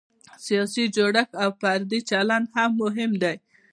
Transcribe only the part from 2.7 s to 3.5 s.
مهم دی.